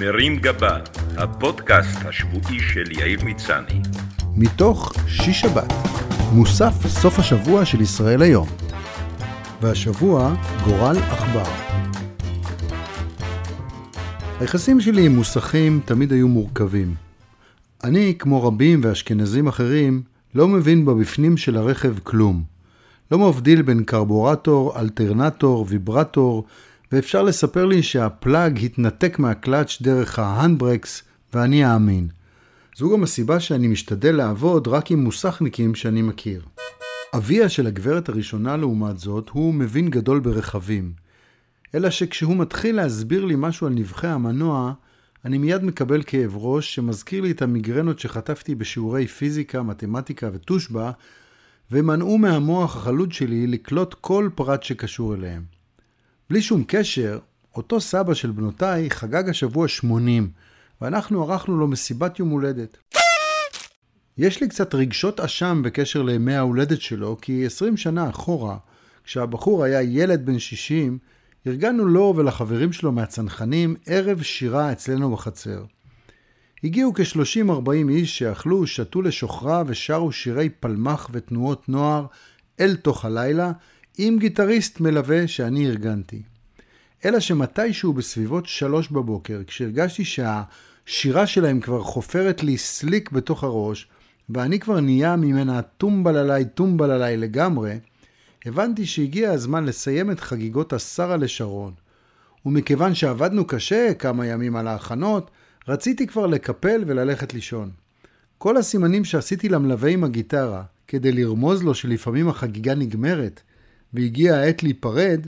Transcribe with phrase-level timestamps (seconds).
[0.00, 0.78] מרים גבה,
[1.16, 3.80] הפודקאסט השבועי של יאיר מצני.
[4.36, 5.72] מתוך שיש שבת,
[6.32, 8.48] מוסף סוף השבוע של ישראל היום.
[9.62, 11.50] והשבוע, גורל עכבר.
[14.40, 16.94] היחסים שלי עם מוסכים תמיד היו מורכבים.
[17.84, 20.02] אני, כמו רבים ואשכנזים אחרים,
[20.34, 22.42] לא מבין בבפנים של הרכב כלום.
[23.10, 26.44] לא מבדיל בין קרבורטור, אלטרנטור, ויברטור,
[26.92, 31.02] ואפשר לספר לי שהפלאג התנתק מהקלאץ' דרך ההנדברקס,
[31.34, 32.08] ואני אאמין.
[32.76, 36.42] זו גם הסיבה שאני משתדל לעבוד רק עם מוסכניקים שאני מכיר.
[37.16, 40.92] אביה של הגברת הראשונה לעומת זאת, הוא מבין גדול ברכבים.
[41.74, 44.72] אלא שכשהוא מתחיל להסביר לי משהו על נבחי המנוע,
[45.24, 50.90] אני מיד מקבל כאב ראש שמזכיר לי את המיגרנות שחטפתי בשיעורי פיזיקה, מתמטיקה ותושבע,
[51.70, 55.55] ומנעו מהמוח החלוד שלי לקלוט כל פרט שקשור אליהם.
[56.30, 57.18] בלי שום קשר,
[57.56, 60.30] אותו סבא של בנותיי חגג השבוע 80,
[60.80, 62.76] ואנחנו ערכנו לו מסיבת יום הולדת.
[64.18, 68.56] יש לי קצת רגשות אשם בקשר לימי ההולדת שלו, כי 20 שנה אחורה,
[69.04, 70.98] כשהבחור היה ילד בן 60,
[71.46, 75.64] ארגנו לו ולחברים שלו מהצנחנים ערב שירה אצלנו בחצר.
[76.64, 82.06] הגיעו כ-30-40 איש שאכלו, שתו לשוכרה ושרו שירי פלמח ותנועות נוער
[82.60, 83.52] אל תוך הלילה,
[83.98, 86.22] עם גיטריסט מלווה שאני ארגנתי.
[87.04, 93.88] אלא שמתישהו בסביבות שלוש בבוקר, כשהרגשתי שהשירה שלהם כבר חופרת לי סליק בתוך הראש,
[94.30, 97.78] ואני כבר נהיה ממנה טומבללי טומבללי לגמרי,
[98.46, 101.72] הבנתי שהגיע הזמן לסיים את חגיגות השרה לשרון.
[102.46, 105.30] ומכיוון שעבדנו קשה כמה ימים על ההכנות,
[105.68, 107.70] רציתי כבר לקפל וללכת לישון.
[108.38, 113.40] כל הסימנים שעשיתי למלווה עם הגיטרה, כדי לרמוז לו שלפעמים החגיגה נגמרת,
[113.96, 115.26] והגיעה העת להיפרד,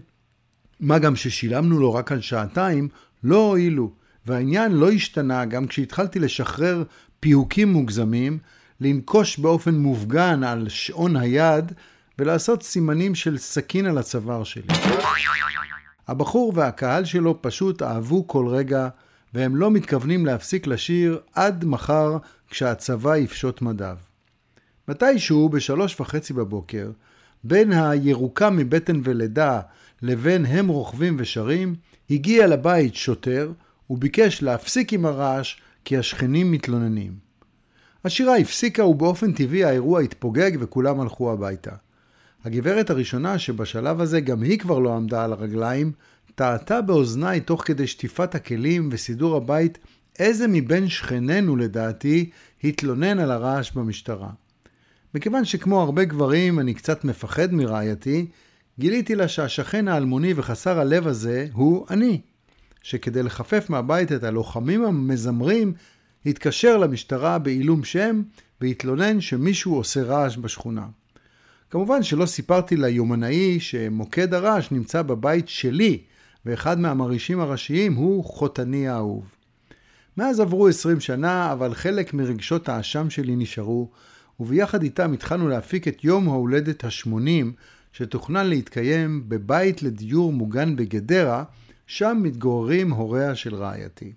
[0.80, 2.88] מה גם ששילמנו לו רק על שעתיים,
[3.25, 3.92] לא הועילו,
[4.27, 6.83] והעניין לא השתנה גם כשהתחלתי לשחרר
[7.20, 8.38] פיהוקים מוגזמים,
[8.80, 11.72] לנקוש באופן מופגן על שעון היד
[12.19, 14.66] ולעשות סימנים של סכין על הצוואר שלי.
[16.09, 18.88] הבחור והקהל שלו פשוט אהבו כל רגע,
[19.34, 22.16] והם לא מתכוונים להפסיק לשיר עד מחר
[22.50, 23.97] כשהצבא יפשוט מדיו.
[24.88, 26.91] מתישהו בשלוש וחצי בבוקר,
[27.44, 29.60] בין הירוקה מבטן ולידה
[30.03, 31.75] לבין הם רוכבים ושרים,
[32.10, 33.53] הגיע לבית שוטר
[33.91, 37.12] וביקש להפסיק עם הרעש כי השכנים מתלוננים.
[38.04, 41.72] השירה הפסיקה ובאופן טבעי האירוע התפוגג וכולם הלכו הביתה.
[42.44, 45.93] הגברת הראשונה שבשלב הזה גם היא כבר לא עמדה על הרגליים,
[46.34, 49.78] טעתה באוזניי תוך כדי שטיפת הכלים וסידור הבית
[50.19, 52.31] איזה מבין שכנינו לדעתי
[52.65, 54.31] התלונן על הרעש במשטרה.
[55.14, 58.26] מכיוון שכמו הרבה גברים אני קצת מפחד מרעייתי,
[58.78, 62.20] גיליתי לה שהשכן האלמוני וחסר הלב הזה הוא אני,
[62.82, 65.72] שכדי לחפף מהבית את הלוחמים המזמרים,
[66.26, 68.22] התקשר למשטרה בעילום שם
[68.60, 70.86] והתלונן שמישהו עושה רעש בשכונה.
[71.70, 75.98] כמובן שלא סיפרתי ליומנאי שמוקד הרעש נמצא בבית שלי,
[76.46, 79.25] ואחד מהמרעישים הראשיים הוא חותני האהוב.
[80.16, 83.90] מאז עברו 20 שנה, אבל חלק מרגשות האשם שלי נשארו,
[84.41, 87.47] וביחד איתם התחלנו להפיק את יום ההולדת ה-80,
[87.93, 91.44] שתוכנן להתקיים בבית לדיור מוגן בגדרה,
[91.87, 94.12] שם מתגוררים הוריה של רעייתי.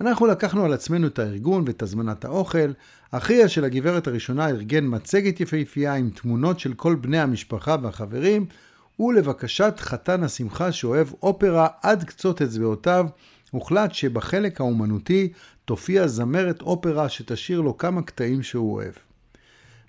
[0.00, 2.72] אנחנו לקחנו על עצמנו את הארגון ואת הזמנת האוכל.
[3.10, 8.46] אחיה של הגברת הראשונה ארגן מצגת יפהפייה עם תמונות של כל בני המשפחה והחברים,
[9.00, 13.06] ולבקשת חתן השמחה שאוהב אופרה עד קצות אצבעותיו,
[13.50, 15.32] הוחלט שבחלק האומנותי
[15.64, 19.09] תופיע זמרת אופרה שתשאיר לו כמה קטעים שהוא אוהב.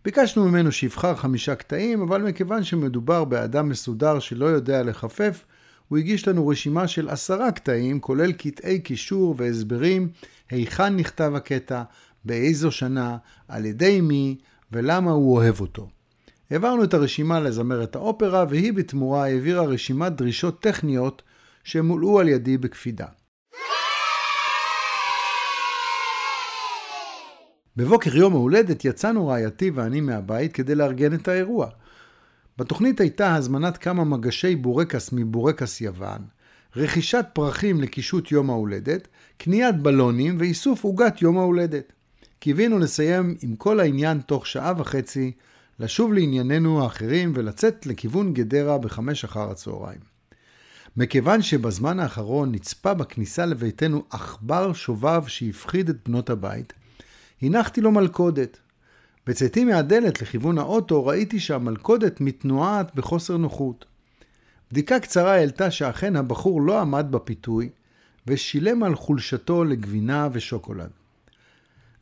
[0.05, 5.45] ביקשנו ממנו שיבחר חמישה קטעים, אבל מכיוון שמדובר באדם מסודר שלא יודע לחפף,
[5.87, 10.09] הוא הגיש לנו רשימה של עשרה קטעים, כולל קטעי קישור והסברים
[10.49, 11.83] היכן נכתב הקטע,
[12.25, 13.17] באיזו שנה,
[13.47, 14.37] על ידי מי
[14.71, 15.89] ולמה הוא אוהב אותו.
[16.51, 21.21] העברנו את הרשימה לזמרת האופרה, והיא בתמורה העבירה רשימת דרישות טכניות
[21.63, 23.05] שמולאו על ידי בקפידה.
[27.81, 31.69] בבוקר יום ההולדת יצאנו רעייתי ואני מהבית כדי לארגן את האירוע.
[32.57, 36.21] בתוכנית הייתה הזמנת כמה מגשי בורקס מבורקס יוון,
[36.75, 39.07] רכישת פרחים לקישוט יום ההולדת,
[39.37, 41.93] קניית בלונים ואיסוף עוגת יום ההולדת.
[42.39, 45.31] קיווינו לסיים עם כל העניין תוך שעה וחצי,
[45.79, 49.99] לשוב לענייננו האחרים ולצאת לכיוון גדרה בחמש אחר הצהריים.
[50.97, 56.73] מכיוון שבזמן האחרון נצפה בכניסה לביתנו עכבר שובב שהפחיד את בנות הבית,
[57.41, 58.57] הנחתי לו מלכודת.
[59.27, 63.85] בצאתי מהדלת לכיוון האוטו ראיתי שהמלכודת מתנועת בחוסר נוחות.
[64.71, 67.69] בדיקה קצרה העלתה שאכן הבחור לא עמד בפיתוי,
[68.27, 70.89] ושילם על חולשתו לגבינה ושוקולד.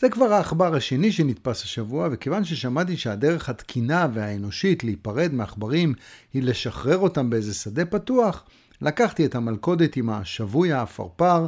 [0.02, 5.94] זה כבר העכבר השני שנתפס השבוע, וכיוון ששמעתי שהדרך התקינה והאנושית להיפרד מעכברים
[6.34, 8.44] היא לשחרר אותם באיזה שדה פתוח,
[8.82, 11.46] לקחתי את המלכודת עם השבוי האפרפר,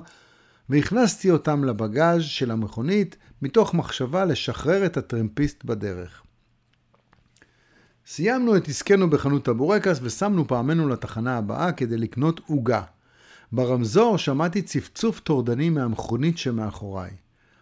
[0.72, 6.22] והכנסתי אותם לבגאז' של המכונית, מתוך מחשבה לשחרר את הטרמפיסט בדרך.
[8.06, 12.82] סיימנו את עסקנו בחנות הבורקס ושמנו פעמנו לתחנה הבאה כדי לקנות עוגה.
[13.52, 17.12] ברמזור שמעתי צפצוף טורדני מהמכונית שמאחוריי.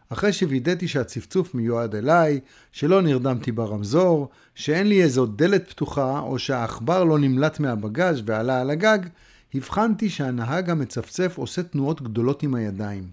[0.09, 2.39] אחרי שווידאתי שהצפצוף מיועד אליי,
[2.71, 8.69] שלא נרדמתי ברמזור, שאין לי איזו דלת פתוחה, או שהעכבר לא נמלט מהבגאז' ועלה על
[8.69, 8.99] הגג,
[9.53, 13.03] הבחנתי שהנהג המצפצף עושה תנועות גדולות עם הידיים.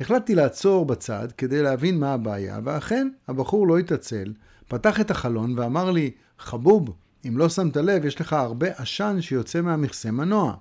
[0.00, 4.32] החלטתי לעצור בצד כדי להבין מה הבעיה, ואכן, הבחור לא התעצל,
[4.68, 6.94] פתח את החלון ואמר לי, חבוב,
[7.28, 10.54] אם לא שמת לב, יש לך הרבה עשן שיוצא מהמכסה מנוע.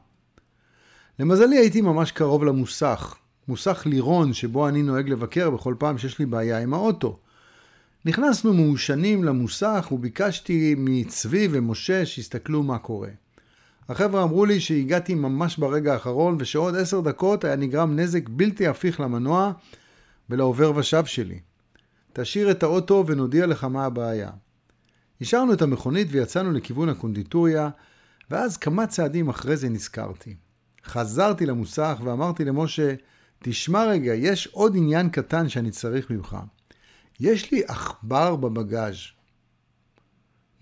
[1.20, 3.16] למזלי הייתי ממש קרוב למוסך,
[3.48, 7.20] מוסך לירון שבו אני נוהג לבקר בכל פעם שיש לי בעיה עם האוטו.
[8.06, 13.10] נכנסנו מעושנים למוסך וביקשתי מצבי ומשה שיסתכלו מה קורה.
[13.90, 19.00] החבר'ה אמרו לי שהגעתי ממש ברגע האחרון ושעוד עשר דקות היה נגרם נזק בלתי הפיך
[19.00, 19.52] למנוע
[20.30, 21.40] ולעובר ושב שלי.
[22.14, 24.30] תשאיר את האוטו ונודיע לך מה הבעיה.
[25.22, 27.70] השארנו את המכונית ויצאנו לכיוון הקונדיטוריה,
[28.32, 30.36] ואז כמה צעדים אחרי זה נזכרתי.
[30.86, 32.94] חזרתי למוסך ואמרתי למשה,
[33.40, 36.38] תשמע רגע, יש עוד עניין קטן שאני צריך ממך.
[37.20, 39.15] יש לי עכבר בבגאז'.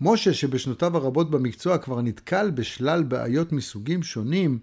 [0.00, 4.58] משה, שבשנותיו הרבות במקצוע כבר נתקל בשלל בעיות מסוגים שונים,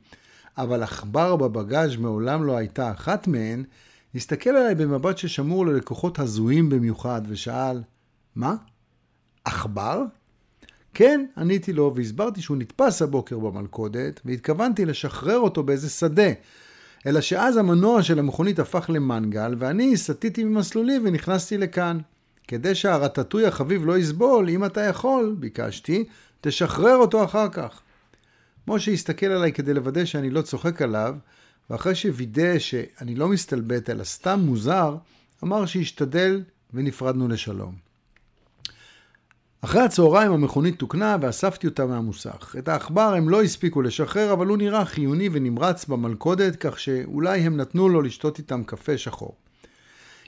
[0.57, 3.63] אבל עכבר בבגאז' מעולם לא הייתה אחת מהן,
[4.16, 7.81] הסתכל עליי במבט ששמור ללקוחות הזויים במיוחד, ושאל,
[8.36, 8.56] מה?
[9.45, 10.04] עכבר?
[10.94, 16.31] כן, עניתי לו, והסברתי שהוא נתפס הבוקר במלכודת, והתכוונתי לשחרר אותו באיזה שדה.
[17.06, 21.98] אלא שאז המנוע של המכונית הפך למנגל, ואני סטיתי ממסלולי ונכנסתי לכאן.
[22.51, 26.03] כדי שהרטטוי החביב לא יסבול, אם אתה יכול, ביקשתי,
[26.42, 27.81] תשחרר אותו אחר כך.
[28.68, 31.15] משה הסתכל עליי כדי לוודא שאני לא צוחק עליו,
[31.69, 34.95] ואחרי שווידא שאני לא מסתלבט אלא סתם מוזר,
[35.44, 36.44] אמר שישתדל
[36.74, 37.75] ונפרדנו לשלום.
[39.62, 42.56] אחרי הצהריים המכונית תוקנה ואספתי אותה מהמוסך.
[42.59, 47.57] את העכבר הם לא הספיקו לשחרר, אבל הוא נראה חיוני ונמרץ במלכודת, כך שאולי הם
[47.57, 49.36] נתנו לו לשתות איתם קפה שחור.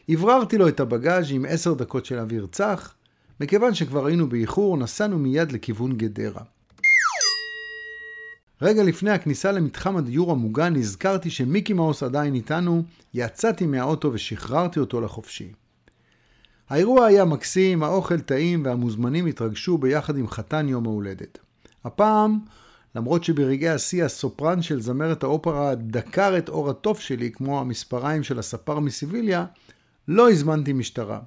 [0.09, 2.93] הבררתי לו את הבגאז' עם עשר דקות של אוויר צח.
[3.39, 6.41] מכיוון שכבר היינו באיחור, נסענו מיד לכיוון גדרה.
[8.61, 12.83] רגע לפני הכניסה למתחם הדיור המוגן נזכרתי שמיקי מאוס עדיין איתנו,
[13.13, 15.51] יצאתי מהאוטו ושחררתי אותו לחופשי.
[16.69, 21.37] האירוע היה מקסים, האוכל טעים והמוזמנים התרגשו ביחד עם חתן יום ההולדת.
[21.85, 22.39] הפעם,
[22.95, 28.39] למרות שברגעי השיא הסופרן של זמרת האופרה דקר את אור התוף שלי כמו המספריים של
[28.39, 29.45] הספר מסיביליה,
[30.07, 31.19] לא הזמנתי משטרה.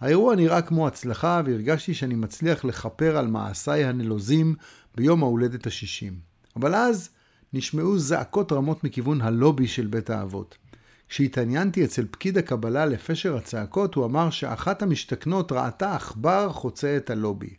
[0.00, 4.54] האירוע נראה כמו הצלחה והרגשתי שאני מצליח לכפר על מעשיי הנלוזים
[4.94, 6.14] ביום ההולדת השישים.
[6.56, 7.10] אבל אז
[7.52, 10.58] נשמעו זעקות רמות מכיוון הלובי של בית האבות.
[11.08, 17.54] כשהתעניינתי אצל פקיד הקבלה לפשר הצעקות, הוא אמר שאחת המשתכנות ראתה עכבר חוצה את הלובי.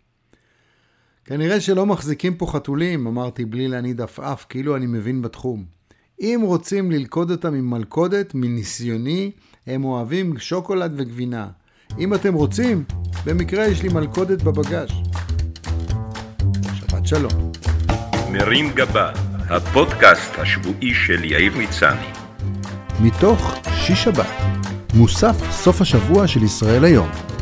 [1.25, 5.65] כנראה שלא מחזיקים פה חתולים, אמרתי בלי להניד עפעף, כאילו אני מבין בתחום.
[6.21, 9.31] אם רוצים ללכוד אותם עם מלכודת, מניסיוני,
[9.67, 11.47] הם אוהבים שוקולד וגבינה.
[11.99, 12.83] אם אתם רוצים,
[13.25, 14.89] במקרה יש לי מלכודת בבגאז'.
[16.73, 17.51] שבת שלום.
[18.31, 19.11] מרים גבה,
[19.49, 22.07] הפודקאסט השבועי של יאיר מצני.
[22.99, 24.31] מתוך שיש שבת,
[24.93, 27.32] מוסף סוף השבוע של ישראל היום.